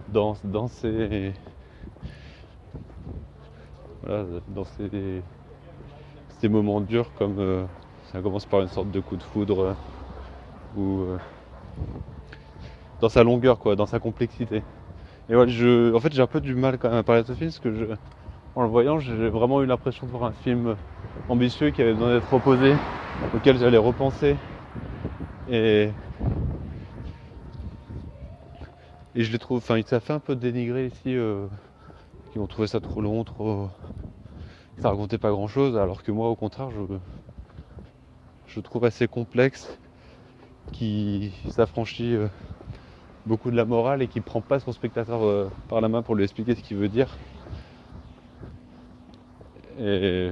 dans, 0.09 0.37
dans 0.45 0.69
ces 0.69 1.35
voilà, 4.03 4.25
moments 6.49 6.81
durs 6.81 7.11
comme 7.15 7.69
ça 8.13 8.21
commence 8.21 8.47
par 8.47 8.61
une 8.61 8.69
sorte 8.69 8.91
de 8.91 9.01
coup 9.01 9.17
de 9.17 9.23
foudre 9.23 9.77
ou 10.77 11.07
dans 13.01 13.09
sa 13.09 13.23
longueur 13.23 13.59
quoi, 13.59 13.77
dans 13.77 13.87
sa 13.87 13.99
complexité. 13.99 14.63
Et 15.29 15.35
voilà, 15.35 15.51
je, 15.51 15.93
en 15.95 16.01
fait 16.01 16.13
j'ai 16.13 16.21
un 16.23 16.27
peu 16.27 16.41
du 16.41 16.55
mal 16.55 16.79
quand 16.79 16.89
même 16.91 16.99
à 16.99 17.05
parler 17.05 17.23
de 17.23 17.29
ce 17.29 17.35
film 17.35 17.49
parce 17.51 17.59
que 17.61 17.73
je, 17.75 17.85
en 18.55 18.63
le 18.63 18.69
voyant 18.69 18.99
j'ai 19.01 19.29
vraiment 19.31 19.63
eu 19.63 19.67
l'impression 19.67 20.07
de 20.07 20.13
voir 20.13 20.25
un 20.25 20.33
film 20.35 20.77
ambitieux 21.29 21.71
qui 21.73 21.83
avait 21.83 21.93
besoin 21.95 22.15
d'être 22.15 22.27
proposé, 22.27 22.81
auquel 23.33 23.59
j'allais 23.59 23.79
repenser. 23.79 24.41
Et, 25.47 25.95
et 29.15 29.25
je 29.25 29.33
les 29.33 29.39
trouve, 29.39 29.59
enfin 29.59 29.81
ça 29.87 30.01
fait 30.01 30.13
un 30.13 30.21
peu 30.21 30.37
dénigrer 30.37 30.87
ici, 30.87 31.15
euh, 31.17 31.49
qui 32.31 32.39
ont 32.41 32.49
trouvé 32.49 32.69
ça 32.69 32.81
trop 32.81 33.01
long, 33.03 33.25
trop, 33.25 33.71
ça 34.79 34.91
racontait 34.91 35.19
pas 35.19 35.31
grand 35.31 35.49
chose, 35.49 35.77
alors 35.77 36.03
que 36.05 36.13
moi 36.13 36.29
au 36.31 36.37
contraire 36.37 36.71
je, 36.71 36.81
je 38.47 38.61
trouve 38.61 38.85
assez 38.87 39.07
complexe, 39.09 39.81
qui 40.73 41.35
s'affranchit 41.49 42.15
euh, 42.15 42.29
beaucoup 43.27 43.51
de 43.51 43.57
la 43.57 43.65
morale 43.65 44.03
et 44.03 44.09
qui 44.09 44.21
prend 44.21 44.41
pas 44.41 44.61
son 44.61 44.73
spectateur 44.73 45.23
euh, 45.23 45.51
par 45.69 45.81
la 45.81 45.89
main 45.89 46.03
pour 46.03 46.15
lui 46.15 46.25
expliquer 46.25 46.55
ce 46.55 46.63
qu'il 46.63 46.77
veut 46.77 46.89
dire. 46.89 47.09
Et, 49.81 50.31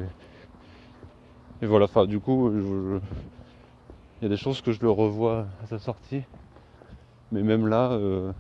voilà, 1.63 1.87
enfin 1.87 2.07
du 2.07 2.21
coup, 2.21 2.53
il 2.53 3.01
y 4.23 4.27
a 4.27 4.29
des 4.29 4.37
choses 4.37 4.61
que 4.61 4.73
je 4.73 4.81
le 4.83 4.91
revois 4.91 5.47
à 5.63 5.67
sa 5.67 5.79
sortie, 5.79 6.23
mais 7.33 7.43
même 7.43 7.67
là, 7.67 7.93
euh, 7.93 8.33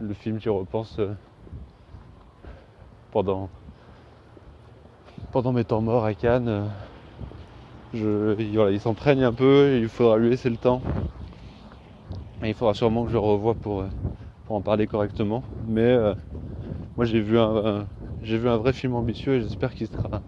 le 0.00 0.14
film 0.14 0.40
j'y 0.40 0.48
repense 0.48 0.96
euh, 0.98 1.14
pendant 3.10 3.48
pendant 5.32 5.52
mes 5.52 5.64
temps 5.64 5.80
morts 5.80 6.04
à 6.04 6.14
Cannes. 6.14 6.70
voilà, 7.92 8.70
il 8.70 8.80
s'emprègne 8.80 9.24
un 9.24 9.32
peu, 9.32 9.72
et 9.72 9.80
il 9.80 9.88
faudra 9.88 10.16
lui 10.16 10.30
laisser 10.30 10.50
le 10.50 10.56
temps. 10.56 10.80
Il 12.42 12.54
faudra 12.54 12.72
sûrement 12.74 13.04
que 13.04 13.10
je 13.10 13.16
revoie 13.16 13.54
pour, 13.54 13.80
euh, 13.80 13.88
pour 14.46 14.56
en 14.56 14.60
parler 14.60 14.86
correctement. 14.86 15.42
Mais 15.66 15.80
euh, 15.80 16.14
moi 16.96 17.04
j'ai 17.04 17.20
vu 17.20 17.38
un, 17.38 17.86
vu 18.22 18.48
un 18.48 18.56
vrai 18.56 18.72
film 18.72 18.94
ambitieux 18.94 19.34
et 19.34 19.40
j'espère 19.40 19.74
qu'il 19.74 19.88
sera, 19.88 20.22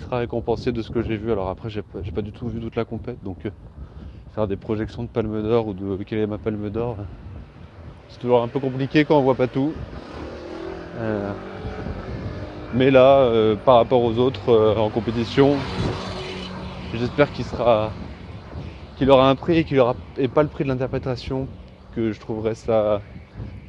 sera 0.00 0.18
récompensé 0.18 0.72
de 0.72 0.82
ce 0.82 0.90
que 0.90 1.02
j'ai 1.02 1.16
vu. 1.16 1.30
Alors 1.30 1.48
après 1.48 1.70
j'ai 1.70 1.82
pas, 1.82 2.00
pas 2.14 2.22
du 2.22 2.32
tout 2.32 2.48
vu 2.48 2.60
toute 2.60 2.76
la 2.76 2.84
compète, 2.84 3.22
donc 3.22 3.46
euh, 3.46 3.50
faire 4.34 4.48
des 4.48 4.56
projections 4.56 5.04
de 5.04 5.08
Palme 5.08 5.42
d'Or 5.42 5.68
ou 5.68 5.74
de 5.74 6.02
quelle 6.02 6.18
est 6.18 6.26
ma 6.26 6.38
Palme 6.38 6.70
d'Or, 6.70 6.96
c'est 8.08 8.20
toujours 8.20 8.42
un 8.42 8.48
peu 8.48 8.58
compliqué 8.58 9.04
quand 9.04 9.18
on 9.18 9.22
voit 9.22 9.34
pas 9.34 9.46
tout. 9.46 9.72
Mais 12.74 12.90
là, 12.90 13.54
par 13.64 13.76
rapport 13.76 14.02
aux 14.02 14.18
autres 14.18 14.76
en 14.76 14.90
compétition, 14.90 15.56
j'espère 16.94 17.32
qu'il 17.32 17.44
sera, 17.44 17.90
qu'il 18.98 19.10
aura 19.10 19.30
un 19.30 19.36
prix 19.36 19.58
et 19.58 19.64
qu'il 19.64 19.78
aura 19.80 19.96
et 20.18 20.28
pas 20.28 20.42
le 20.42 20.48
prix 20.50 20.64
de 20.64 20.68
l'interprétation, 20.70 21.48
que 21.92 22.12
je 22.12 22.20
trouverais 22.20 22.54
ça, 22.56 23.02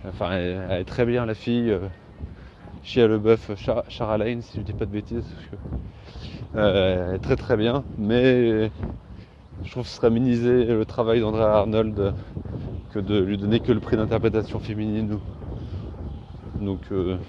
enfin, 0.05 0.31
elle, 0.33 0.81
est 0.81 0.86
très 0.86 1.05
bien 1.05 1.25
la 1.25 1.36
fille, 1.36 1.71
euh, 1.71 1.89
Chia 2.83 3.07
Leboeuf, 3.07 3.51
Char- 3.57 3.86
si 3.89 4.59
je 4.59 4.62
dis 4.63 4.74
pas 4.74 4.86
de 4.86 4.91
bêtises, 4.91 5.27
euh, 6.55 7.09
elle 7.09 7.15
est 7.15 7.19
très 7.19 7.36
très 7.36 7.57
bien, 7.57 7.86
mais 7.98 8.71
je 9.63 9.71
trouve 9.71 9.83
que 9.86 9.89
ce 9.89 9.95
serait 9.98 10.12
minimiser 10.12 10.65
le 10.65 10.86
travail 10.86 11.21
d'André 11.21 11.43
Arnold 11.43 12.15
que 12.89 13.00
de 13.00 13.19
lui 13.19 13.38
donner 13.38 13.62
que 13.62 13.71
le 13.74 13.81
prix 13.81 13.98
d'interprétation 13.98 14.59
féminine. 14.59 15.21
Donc 16.57 16.91
euh, 16.91 17.19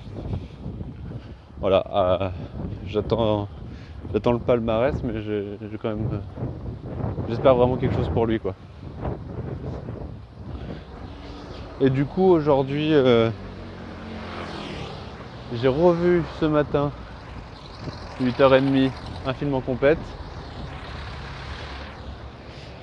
voilà, 1.60 1.84
euh, 2.22 2.30
j'attends, 2.84 3.50
j'attends 4.12 4.32
le 4.32 4.40
palmarès, 4.40 5.02
mais 5.04 5.22
j'ai 5.22 5.58
quand 5.80 5.96
même, 5.96 6.24
j'espère 7.28 7.54
vraiment 7.54 7.76
quelque 7.76 7.94
chose 7.94 8.08
pour 8.08 8.26
lui 8.26 8.38
quoi. 8.40 8.54
Et 11.80 11.88
du 11.88 12.04
coup 12.04 12.24
aujourd'hui, 12.24 12.92
euh, 12.92 13.30
j'ai 15.54 15.68
revu 15.68 16.22
ce 16.40 16.44
matin, 16.44 16.90
8h30, 18.20 18.90
un 19.26 19.32
film 19.32 19.54
en 19.54 19.60
compète 19.60 19.98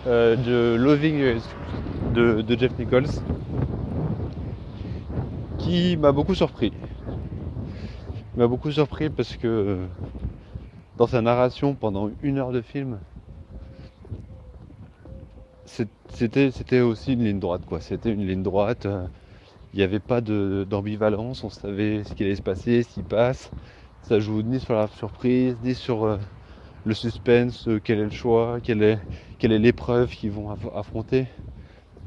euh, 0.08 0.36
de 0.36 0.76
Loving 0.82 1.40
de, 2.16 2.42
de 2.42 2.58
Jeff 2.58 2.78
Nichols 2.80 3.08
qui 5.60 5.98
m'a 5.98 6.12
beaucoup 6.12 6.34
surpris. 6.34 6.74
Il 8.36 8.40
m'a 8.40 8.48
beaucoup 8.48 8.72
surpris 8.72 9.10
parce 9.10 9.36
que 9.36 9.48
euh, 9.48 9.86
dans 10.98 11.08
sa 11.08 11.22
narration 11.22 11.76
pendant 11.76 12.10
une 12.24 12.38
heure 12.40 12.52
de 12.52 12.62
film, 12.62 12.98
c'était 15.68 16.52
c'était 16.52 16.82
aussi 16.82 17.14
une 17.14 17.24
ligne 17.24 17.40
droite 17.40 17.66
quoi. 17.66 17.82
C'était 17.82 18.12
une 18.14 18.26
ligne 18.28 18.44
droite. 18.44 18.86
euh, 18.86 19.08
Il 19.74 19.78
n'y 19.80 19.84
avait 19.84 20.00
pas 20.02 20.22
d'ambivalence. 20.22 21.44
On 21.46 21.50
savait 21.52 22.04
ce 22.06 22.16
qui 22.16 22.24
allait 22.24 22.36
se 22.38 22.42
passer, 22.44 22.86
qui 22.86 23.04
passe. 23.04 23.54
Ça 24.02 24.20
joue 24.20 24.42
ni 24.44 24.60
sur 24.62 24.76
la 24.76 24.88
surprise, 24.88 25.60
ni 25.62 25.76
sur 25.76 26.06
euh, 26.06 26.20
le 26.86 26.94
suspense, 26.96 27.68
euh, 27.70 27.80
quel 27.82 28.00
est 28.00 28.04
le 28.06 28.10
choix, 28.12 28.62
quelle 28.62 28.84
est 28.84 29.00
quelle 29.40 29.52
est 29.54 29.60
l'épreuve 29.60 30.12
qu'ils 30.16 30.32
vont 30.32 30.52
aff- 30.54 30.72
affronter. 30.78 31.28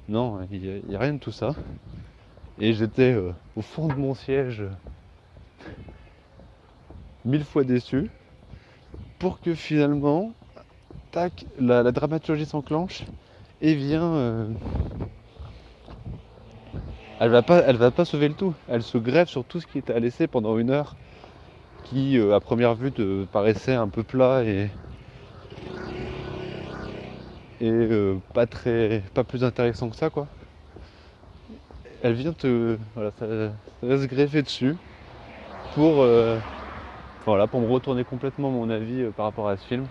Non, 0.09 0.43
il 0.51 0.83
n'y 0.87 0.97
a, 0.97 1.01
rien 1.01 1.15
de 1.15 1.19
tout 1.21 1.33
ça. 1.33 1.57
Et 2.59 2.75
j'étais 2.75 3.17
au 3.57 3.61
fond 3.63 3.89
de 3.89 3.97
mon 3.97 4.15
siège, 4.15 4.63
mille 7.25 7.45
fois 7.47 7.65
déçu, 7.65 8.11
pour 9.19 9.41
que 9.41 9.55
finalement, 9.55 10.35
tac, 11.13 11.47
la 11.59 11.93
dramaturgie 11.93 12.47
s'enclenche 12.47 13.07
et 13.61 13.75
vient. 13.75 14.15
euh, 14.15 14.47
elle 17.21 17.31
va 17.31 17.43
pas, 17.43 17.61
va 17.73 17.91
pas 17.91 18.05
sauver 18.05 18.29
le 18.29 18.35
tout. 18.35 18.55
Elle 18.69 18.83
se 18.83 18.97
greffe 18.99 19.29
sur 19.29 19.45
tout 19.45 19.61
ce 19.61 19.67
qui 19.67 19.79
était 19.79 19.93
à 19.93 19.99
laisser 19.99 20.27
pendant 20.27 20.59
une 20.59 20.71
heure, 20.71 20.97
qui 21.85 22.19
euh, 22.19 22.35
à 22.35 22.41
première 22.41 22.75
vue 22.75 22.93
te 22.93 23.25
paraissait 23.27 23.75
un 23.75 23.89
peu 23.89 24.03
plat 24.03 24.43
et 24.45 24.69
et 27.61 27.71
euh, 27.71 28.17
pas 28.33 28.47
très, 28.47 29.03
pas 29.13 29.23
plus 29.23 29.45
intéressant 29.45 29.91
que 29.91 29.97
ça 29.97 30.09
quoi. 30.09 30.27
Elle 32.03 32.15
vient 32.15 32.33
te, 32.33 32.79
voilà, 32.95 33.11
ça, 33.19 33.27
ça 33.29 33.87
va 33.87 33.99
se 33.99 34.07
greffer 34.07 34.41
dessus 34.41 34.75
pour, 35.75 36.03
voilà, 37.27 37.47
pour 37.47 37.61
me 37.61 37.71
retourner 37.71 38.05
complètement 38.05 38.51
mon 38.51 38.71
avis 38.71 39.05
par 39.15 39.27
rapport 39.27 39.49
à 39.49 39.59
ce 39.59 39.67
film, 39.67 39.85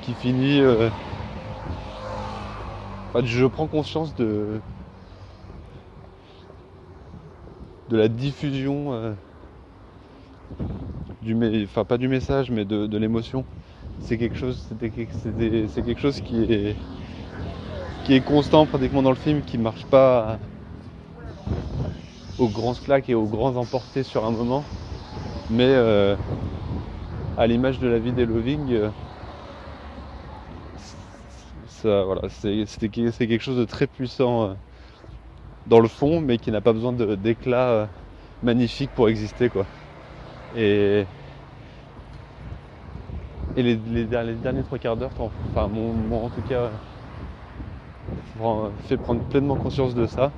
qui 0.00 0.14
finit. 0.14 0.62
Enfin, 3.12 3.24
je 3.24 3.46
prends 3.46 3.66
conscience 3.66 4.14
de 4.14 4.62
la 7.90 8.08
diffusion 8.08 8.92
euh, 8.92 9.12
du, 11.22 11.36
enfin 11.64 11.84
pas 11.84 11.98
du 11.98 12.08
message, 12.08 12.50
mais 12.50 12.64
de, 12.64 12.96
l'émotion. 12.96 13.44
C'est 14.00 14.16
quelque 14.16 14.36
chose 14.36 14.66
c'est 14.68 14.78
quelque 14.78 16.00
chose 16.00 16.20
qui 16.20 16.74
est 18.08 18.24
constant 18.26 18.66
pratiquement 18.66 19.02
dans 19.02 19.10
le 19.10 19.16
film 19.16 19.42
qui 19.42 19.58
marche 19.58 19.84
pas 19.86 20.38
aux 22.38 22.48
grands 22.48 22.74
claques 22.74 23.08
et 23.10 23.14
aux 23.14 23.26
grands 23.26 23.56
emportés 23.56 24.02
sur 24.02 24.24
un 24.24 24.30
moment. 24.30 24.64
Mais 25.50 25.68
euh, 25.68 26.16
à 27.36 27.46
l'image 27.46 27.78
de 27.78 27.88
la 27.88 27.98
vie 27.98 28.12
des 28.12 28.24
Loving 28.24 28.90
c'est 32.28 33.28
quelque 33.28 33.40
chose 33.40 33.58
de 33.58 33.64
très 33.64 33.86
puissant 33.86 34.50
euh, 34.50 34.54
dans 35.66 35.80
le 35.80 35.88
fond 35.88 36.20
mais 36.20 36.38
qui 36.38 36.50
n'a 36.50 36.60
pas 36.60 36.72
besoin 36.72 36.92
d'éclat 36.92 37.70
euh, 37.70 37.86
magnifique 38.42 38.92
pour 38.92 39.08
exister 39.08 39.50
et 43.54 43.62
les, 43.62 43.76
les 43.76 44.06
der- 44.06 44.24
les 44.24 44.36
derniers 44.36 44.62
trois 44.64 44.78
quarts 44.78 44.96
d'heure, 44.96 45.12
enfin, 45.18 45.68
m'ont 45.68 46.24
en 46.24 46.30
tout 46.30 46.42
cas 46.42 46.80
fait 48.78 48.98
prendre 48.98 49.22
pleinement 49.24 49.56
conscience 49.56 49.94
de 49.94 50.06
ça. 50.06 50.34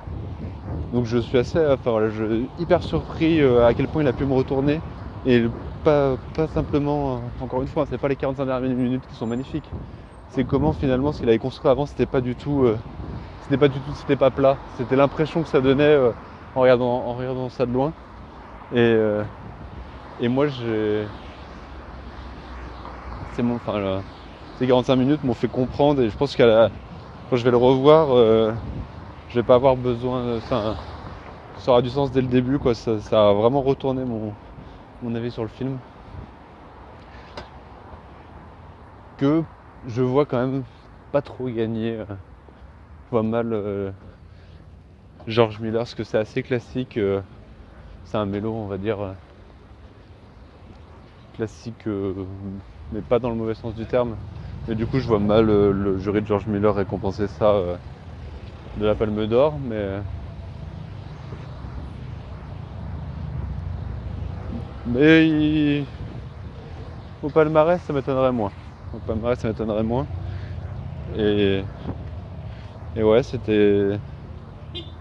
Donc 0.91 1.05
je 1.05 1.17
suis 1.19 1.37
assez, 1.37 1.59
enfin 1.65 2.09
hyper 2.57 2.83
surpris 2.83 3.41
euh, 3.41 3.65
à 3.67 3.75
quel 3.75 3.89
point 3.89 4.03
il 4.03 4.07
a 4.07 4.13
pu 4.13 4.25
me 4.25 4.33
retourner. 4.33 4.83
Et 5.25 5.45
pas, 5.83 6.17
pas 6.33 6.47
simplement, 6.47 7.33
encore 7.39 7.61
une 7.61 7.67
fois, 7.67 7.85
c'est 7.87 7.99
pas 7.99 8.07
les 8.09 8.17
45 8.17 8.45
dernières 8.47 8.75
minutes 8.75 9.07
qui 9.07 9.15
sont 9.15 9.27
magnifiques 9.27 9.75
c'est 10.33 10.45
comment 10.45 10.73
finalement 10.73 11.11
ce 11.11 11.19
qu'il 11.19 11.29
avait 11.29 11.37
construit 11.37 11.69
avant, 11.69 11.85
c'était 11.85 12.07
pas 12.07 12.19
du 12.19 12.35
tout, 12.35 12.63
euh, 12.63 12.75
c'était 13.43 13.57
pas 13.57 13.67
du 13.67 13.79
tout, 13.79 13.93
c'était 13.93 14.15
pas 14.15 14.31
plat. 14.31 14.57
C'était 14.77 14.95
l'impression 14.95 15.43
que 15.43 15.47
ça 15.47 15.61
donnait 15.61 15.83
euh, 15.83 16.11
en, 16.55 16.61
regardant, 16.61 17.49
ça 17.49 17.67
de 17.67 17.71
loin. 17.71 17.93
Et, 18.71 18.79
euh, 18.79 19.23
et 20.19 20.27
moi, 20.27 20.47
j'ai, 20.47 21.05
c'est 23.35 23.43
mon, 23.43 23.55
enfin, 23.55 23.79
là, 23.79 24.01
ces 24.57 24.65
45 24.65 24.95
minutes 24.95 25.23
m'ont 25.23 25.35
fait 25.35 25.47
comprendre 25.47 26.01
et 26.01 26.09
je 26.09 26.17
pense 26.17 26.35
qu'à 26.35 26.47
la, 26.47 26.71
quand 27.29 27.35
je 27.35 27.43
vais 27.43 27.51
le 27.51 27.57
revoir, 27.57 28.07
je 29.29 29.35
vais 29.35 29.43
pas 29.43 29.55
avoir 29.55 29.75
besoin, 29.75 30.39
ça, 30.49 30.75
ça 31.59 31.71
aura 31.71 31.83
du 31.83 31.89
sens 31.91 32.11
dès 32.11 32.21
le 32.21 32.27
début, 32.27 32.57
quoi. 32.57 32.73
Ça, 32.73 32.99
ça 32.99 33.29
a 33.29 33.33
vraiment 33.33 33.61
retourné 33.61 34.03
mon, 34.03 34.33
mon 35.03 35.13
avis 35.13 35.29
sur 35.29 35.43
le 35.43 35.49
film. 35.49 35.77
Que 39.19 39.43
je 39.85 40.01
vois 40.01 40.25
quand 40.25 40.39
même 40.45 40.63
pas 41.11 41.21
trop 41.21 41.49
gagner. 41.49 41.97
euh, 41.97 42.05
Je 43.05 43.09
vois 43.11 43.23
mal 43.23 43.53
euh, 43.53 43.91
George 45.27 45.59
Miller, 45.59 45.79
parce 45.81 45.95
que 45.95 46.05
c'est 46.05 46.17
assez 46.17 46.43
classique. 46.43 46.95
euh, 46.95 47.21
C'est 48.05 48.17
un 48.17 48.25
mélo, 48.27 48.53
on 48.55 48.67
va 48.67 48.77
dire, 48.79 49.17
classique, 51.33 51.85
mais 52.91 53.01
pas 53.01 53.19
dans 53.19 53.29
le 53.29 53.35
mauvais 53.35 53.55
sens 53.55 53.75
du 53.75 53.85
terme. 53.87 54.19
Mais 54.67 54.75
du 54.75 54.87
coup, 54.87 54.99
je 54.99 55.07
vois 55.07 55.19
mal 55.19 55.45
le 55.45 55.97
jury 55.97 56.21
de 56.21 56.27
George 56.27 56.47
Miller 56.47 56.73
récompenser 56.75 57.27
ça 57.27 57.79
de 58.75 58.85
la 58.85 58.95
Palme 58.95 59.25
d'Or, 59.27 59.59
mais. 59.59 60.03
Mais 64.85 65.87
au 67.21 67.31
palmarès, 67.31 67.81
ça 67.81 67.91
m'étonnerait 67.91 68.31
moins. 68.31 68.53
Au 68.93 68.99
palmarès, 69.01 69.37
ça 69.39 69.47
m'étonnerait 69.49 69.83
moins. 69.83 70.09
Et, 71.07 71.65
et 72.95 73.03
ouais, 73.03 73.23
c'était. 73.23 73.99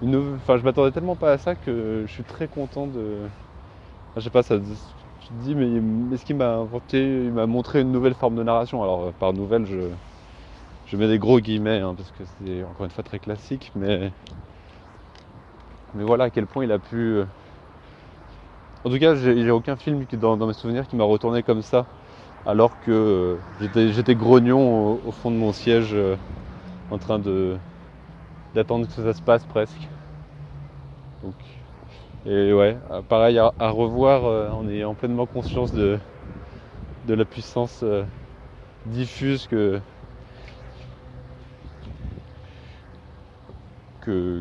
une 0.00 0.16
Enfin, 0.36 0.58
je 0.58 0.62
m'attendais 0.64 0.92
tellement 0.92 1.16
pas 1.16 1.32
à 1.32 1.38
ça 1.38 1.56
que 1.56 2.04
je 2.06 2.12
suis 2.12 2.24
très 2.24 2.48
content 2.48 2.86
de. 2.86 3.30
Je 4.16 4.22
sais 4.22 4.30
pas, 4.30 4.44
ça. 4.44 4.58
Je 4.60 5.28
te 5.28 5.34
dis, 5.34 5.54
mais 5.56 6.14
est-ce 6.14 6.24
qu'il 6.24 6.36
m'a 6.36 6.56
inventé, 6.56 7.26
il 7.26 7.32
m'a 7.32 7.46
montré 7.46 7.80
une 7.82 7.92
nouvelle 7.92 8.14
forme 8.14 8.36
de 8.36 8.42
narration 8.44 8.82
Alors, 8.82 9.04
euh, 9.08 9.12
par 9.12 9.34
nouvelle, 9.34 9.66
je, 9.66 9.94
je 10.84 10.96
mets 10.96 11.08
des 11.08 11.18
gros 11.18 11.40
guillemets, 11.40 11.80
hein, 11.80 11.94
parce 11.96 12.12
que 12.12 12.24
c'est 12.26 12.64
encore 12.64 12.86
une 12.86 12.92
fois 12.92 13.04
très 13.04 13.20
classique, 13.20 13.72
mais. 13.74 14.12
Mais 15.94 16.04
voilà 16.04 16.24
à 16.24 16.30
quel 16.30 16.46
point 16.46 16.64
il 16.64 16.72
a 16.72 16.78
pu. 16.78 16.96
euh, 16.96 17.26
En 18.84 18.90
tout 18.90 18.98
cas, 18.98 19.14
j'ai 19.14 19.50
aucun 19.50 19.76
film 19.76 20.04
dans 20.06 20.46
mes 20.46 20.54
souvenirs 20.54 20.86
qui 20.88 20.96
m'a 20.96 21.04
retourné 21.04 21.42
comme 21.42 21.62
ça, 21.62 21.88
alors 22.44 22.78
que 22.80 22.90
euh, 23.60 23.90
j'étais 23.92 24.14
grognon 24.14 25.00
au, 25.04 25.12
fond 25.12 25.30
de 25.30 25.36
mon 25.36 25.52
siège, 25.52 25.94
euh, 25.94 26.16
en 26.90 26.98
train 26.98 27.18
de 27.18 27.56
d'attendre 28.54 28.86
que 28.86 28.92
ça 28.92 29.14
se 29.14 29.22
passe 29.22 29.44
presque. 29.46 29.88
Donc, 31.22 31.34
et 32.26 32.52
ouais, 32.52 32.76
euh, 32.90 33.02
pareil 33.02 33.38
à, 33.38 33.52
à 33.58 33.70
revoir 33.70 34.24
euh, 34.26 34.50
en 34.50 34.68
ayant 34.68 34.94
pleinement 34.94 35.26
conscience 35.26 35.72
de, 35.72 35.98
la 37.06 37.24
puissance 37.24 37.84
diffuse 38.86 39.46
que, 39.46 39.80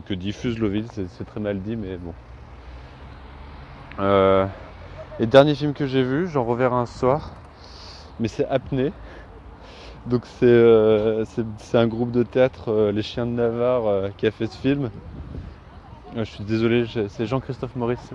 diffuse 0.10 0.60
Loville, 0.60 0.88
c'est 0.92 1.08
c'est 1.08 1.26
très 1.26 1.40
mal 1.40 1.62
dit, 1.62 1.76
mais 1.76 1.98
bon. 1.98 2.14
Euh, 4.00 4.48
et 5.20 5.28
dernier 5.28 5.56
film 5.56 5.74
que 5.74 5.86
j'ai 5.86 6.04
vu, 6.04 6.28
j'en 6.28 6.44
reverrai 6.44 6.76
un 6.76 6.86
soir, 6.86 7.32
mais 8.20 8.28
c'est 8.28 8.46
Apnée. 8.48 8.94
Donc 10.06 10.26
c'est 10.26 10.46
euh, 10.46 11.26
c'est- 11.26 11.78
un 11.78 11.88
groupe 11.88 12.12
de 12.12 12.24
théâtre, 12.24 12.70
euh, 12.70 12.92
Les 12.92 13.04
Chiens 13.04 13.26
de 13.28 13.32
Navarre, 13.32 13.86
euh, 13.88 14.10
qui 14.12 14.26
a 14.28 14.32
fait 14.32 14.48
ce 14.48 14.58
film. 14.58 14.92
Je 16.14 16.24
suis 16.24 16.44
désolé, 16.44 16.86
c'est 17.10 17.26
Jean-Christophe 17.26 17.76
Maurice, 17.76 18.10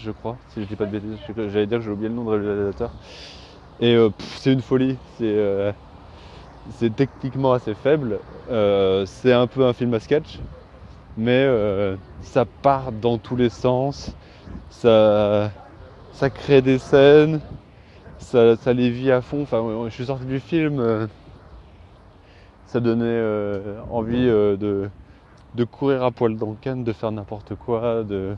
je 0.00 0.10
crois, 0.10 0.38
si 0.48 0.62
je 0.62 0.66
dis 0.66 0.76
pas 0.76 0.86
de 0.86 0.90
bêtises. 0.90 1.18
J'allais 1.36 1.66
dire 1.66 1.78
que 1.78 1.84
j'ai 1.84 1.90
oublié 1.90 2.08
le 2.08 2.14
nom 2.14 2.24
de 2.24 2.30
réalisateur. 2.30 2.96
Et 3.80 3.96
c'est 4.38 4.52
une 4.52 4.62
folie. 4.62 4.98
C'est 6.70 6.94
techniquement 6.94 7.52
assez 7.52 7.74
faible. 7.74 8.20
C'est 9.06 9.32
un 9.32 9.46
peu 9.46 9.64
un 9.66 9.72
film 9.72 9.94
à 9.94 10.00
sketch, 10.00 10.40
mais 11.16 11.46
ça 12.20 12.46
part 12.46 12.92
dans 12.92 13.18
tous 13.18 13.36
les 13.36 13.50
sens. 13.50 14.16
Ça 14.70 16.30
crée 16.32 16.62
des 16.62 16.78
scènes, 16.78 17.42
ça, 18.22 18.72
les 18.72 18.90
vit 18.90 19.10
à 19.10 19.20
fond. 19.20 19.46
Je 19.50 19.90
suis 19.90 20.06
sorti 20.06 20.24
du 20.24 20.40
film, 20.40 20.80
euh, 20.80 21.06
ça 22.66 22.80
donnait 22.80 23.04
euh, 23.04 23.80
envie 23.90 24.26
euh, 24.28 24.56
de, 24.56 25.64
courir 25.64 26.02
à 26.04 26.10
poil 26.10 26.36
dans 26.36 26.50
le 26.50 26.56
canne, 26.56 26.84
de 26.84 26.92
faire 26.92 27.12
n'importe 27.12 27.54
quoi, 27.54 28.04
de, 28.04 28.36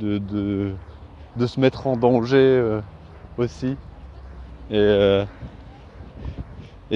se 0.00 1.60
mettre 1.60 1.86
en 1.86 1.96
danger 1.96 2.80
aussi. 3.38 3.76
Et, 4.70 5.24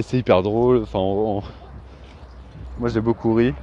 c'est 0.02 0.18
hyper 0.18 0.42
drôle. 0.42 0.82
Enfin, 0.82 0.98
moi 2.78 2.88
j'ai 2.88 3.00
beaucoup 3.00 3.34
ri. 3.34 3.54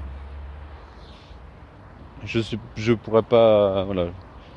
Je 2.23 2.39
suis, 2.39 2.59
je 2.75 2.93
pourrais 2.93 3.23
pas, 3.23 3.83
voilà, 3.83 4.07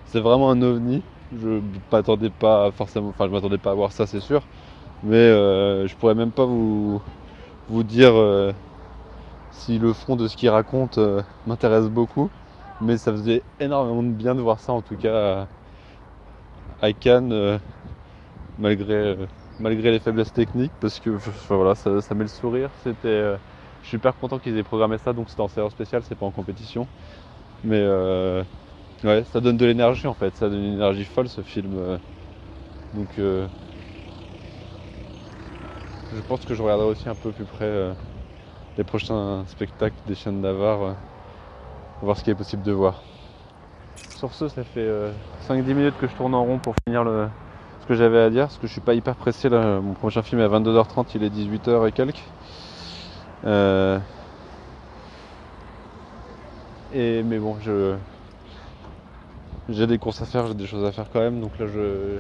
c'est 0.06 0.20
vraiment 0.20 0.50
un 0.50 0.60
ovni. 0.62 1.02
Je 1.32 1.60
m'attendais 1.90 2.30
pas 2.30 2.70
forcément, 2.72 3.08
enfin 3.08 3.26
je 3.26 3.30
m'attendais 3.30 3.58
pas 3.58 3.70
à 3.70 3.74
voir 3.74 3.92
ça, 3.92 4.06
c'est 4.06 4.20
sûr. 4.20 4.42
Mais 5.02 5.16
euh, 5.16 5.86
je 5.86 5.94
pourrais 5.96 6.14
même 6.14 6.30
pas 6.30 6.44
vous, 6.44 7.02
dire 7.82 8.14
euh, 8.14 8.52
si 9.50 9.78
le 9.78 9.92
fond 9.92 10.16
de 10.16 10.28
ce 10.28 10.36
qu'il 10.36 10.48
raconte 10.48 10.98
euh, 10.98 11.22
m'intéresse 11.46 11.86
beaucoup. 11.86 12.30
Mais 12.80 12.96
ça 12.96 13.12
faisait 13.12 13.42
énormément 13.60 14.02
de 14.02 14.08
bien 14.08 14.34
de 14.34 14.40
voir 14.40 14.60
ça 14.60 14.72
en 14.72 14.82
tout 14.82 14.96
cas 14.96 15.46
à, 16.82 16.92
Cannes, 16.92 17.60
malgré, 18.58 19.16
malgré 19.60 19.90
les 19.90 20.00
faiblesses 20.00 20.32
techniques, 20.32 20.72
parce 20.80 21.00
que 21.00 21.10
voilà, 21.48 21.74
ça, 21.74 21.90
met 22.14 22.24
le 22.24 22.28
sourire. 22.28 22.70
C'était, 22.82 23.36
je 23.82 23.88
suis 23.88 23.96
super 23.96 24.14
content 24.16 24.38
qu'ils 24.38 24.56
aient 24.58 24.62
programmé 24.62 24.98
ça, 24.98 25.12
donc 25.12 25.28
c'est 25.30 25.40
en 25.40 25.48
séance 25.48 25.72
spéciale, 25.72 26.02
c'est 26.02 26.16
pas 26.16 26.26
en 26.26 26.30
compétition. 26.30 26.86
Mais 27.64 27.80
euh, 27.80 28.44
ouais, 29.04 29.24
ça 29.32 29.40
donne 29.40 29.56
de 29.56 29.66
l'énergie 29.66 30.06
en 30.06 30.14
fait, 30.14 30.34
ça 30.36 30.48
donne 30.48 30.62
une 30.64 30.74
énergie 30.74 31.04
folle 31.04 31.28
ce 31.28 31.42
film. 31.42 31.76
euh. 31.78 31.98
donc 32.94 33.08
euh, 33.18 33.46
je 36.14 36.20
pense 36.22 36.44
que 36.44 36.54
je 36.54 36.62
regarderai 36.62 36.88
aussi 36.88 37.08
un 37.08 37.14
peu 37.14 37.30
plus 37.32 37.44
près 37.44 37.64
euh, 37.64 37.92
les 38.78 38.84
prochains 38.84 39.44
spectacles 39.46 39.96
des 40.06 40.14
chiens 40.14 40.32
de 40.32 40.38
Navarre, 40.38 40.82
euh, 40.82 40.92
pour 41.98 42.06
voir 42.06 42.16
ce 42.16 42.24
qu'il 42.24 42.32
est 42.32 42.36
possible 42.36 42.62
de 42.62 42.72
voir. 42.72 43.02
Sur 44.16 44.32
ce, 44.32 44.48
ça 44.48 44.64
fait 44.64 44.88
5-10 45.48 45.74
minutes 45.74 45.94
que 46.00 46.06
je 46.06 46.14
tourne 46.14 46.34
en 46.34 46.44
rond 46.44 46.58
pour 46.58 46.74
finir 46.86 47.04
le, 47.04 47.28
ce 47.82 47.86
que 47.86 47.94
j'avais 47.94 48.20
à 48.20 48.30
dire, 48.30 48.44
parce 48.44 48.58
que 48.58 48.66
je 48.66 48.72
suis 48.72 48.80
pas 48.80 48.94
hyper 48.94 49.16
pressé 49.16 49.48
là. 49.48 49.80
Mon 49.80 49.92
prochain 49.94 50.22
film 50.22 50.40
est 50.40 50.44
à 50.44 50.48
22h30, 50.48 51.06
il 51.16 51.24
est 51.24 51.30
18h 51.30 51.88
et 51.88 51.92
quelques. 51.92 52.22
Et, 56.94 57.22
mais 57.24 57.38
bon, 57.38 57.56
je, 57.60 57.96
j'ai 59.68 59.86
des 59.86 59.98
courses 59.98 60.20
à 60.20 60.26
faire, 60.26 60.46
j'ai 60.46 60.54
des 60.54 60.66
choses 60.66 60.84
à 60.84 60.92
faire 60.92 61.06
quand 61.12 61.20
même, 61.20 61.40
donc 61.40 61.58
là 61.58 61.66
je, 61.66 62.18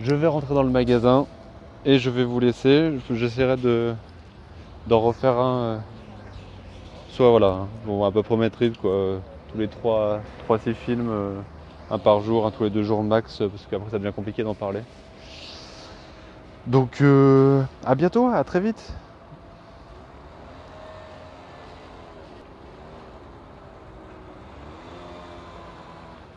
je 0.00 0.14
vais 0.14 0.26
rentrer 0.26 0.54
dans 0.54 0.62
le 0.62 0.70
magasin 0.70 1.26
et 1.84 1.98
je 1.98 2.10
vais 2.10 2.24
vous 2.24 2.40
laisser. 2.40 2.92
J'essaierai 3.10 3.56
de, 3.56 3.94
d'en 4.86 5.00
refaire 5.00 5.38
un, 5.38 5.58
euh, 5.58 5.78
soit 7.10 7.30
voilà, 7.30 7.48
hein, 7.48 7.68
bon, 7.86 8.04
un 8.04 8.12
peu 8.12 8.22
promettrice 8.22 8.76
quoi, 8.78 9.20
tous 9.52 9.58
les 9.58 9.68
3-6 9.68 10.74
films, 10.74 11.08
euh, 11.10 11.40
un 11.90 11.98
par 11.98 12.20
jour, 12.20 12.46
un 12.46 12.50
tous 12.50 12.64
les 12.64 12.70
deux 12.70 12.82
jours 12.82 13.02
max, 13.02 13.38
parce 13.38 13.66
qu'après 13.70 13.90
ça 13.90 13.98
devient 13.98 14.14
compliqué 14.14 14.42
d'en 14.42 14.54
parler. 14.54 14.80
Donc 16.66 17.02
euh, 17.02 17.62
à 17.84 17.94
bientôt, 17.94 18.28
à 18.28 18.42
très 18.42 18.60
vite 18.60 18.94